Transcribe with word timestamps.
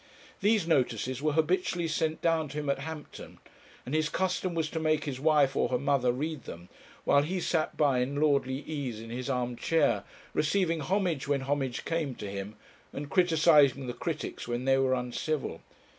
These 0.39 0.65
notices 0.65 1.21
were 1.21 1.33
habitually 1.33 1.87
sent 1.87 2.23
down 2.23 2.47
to 2.49 2.57
him 2.59 2.71
at 2.71 2.79
Hampton, 2.79 3.37
and 3.85 3.93
his 3.93 4.09
custom 4.09 4.55
was 4.55 4.67
to 4.71 4.79
make 4.79 5.03
his 5.03 5.19
wife 5.19 5.55
or 5.55 5.69
her 5.69 5.77
mother 5.77 6.11
read 6.11 6.45
them, 6.45 6.69
while 7.03 7.21
he 7.21 7.39
sat 7.39 7.77
by 7.77 7.99
in 7.99 8.15
lordly 8.19 8.63
ease 8.65 8.99
in 8.99 9.11
his 9.11 9.29
arm 9.29 9.55
chair, 9.55 10.03
receiving 10.33 10.79
homage 10.79 11.27
when 11.27 11.41
homage 11.41 11.85
came 11.85 12.15
to 12.15 12.27
him, 12.27 12.55
and 12.91 13.11
criticizing 13.11 13.85
the 13.85 13.93
critics 13.93 14.47
when 14.47 14.65
they 14.65 14.79
were 14.79 14.95
uncivil. 14.95 15.61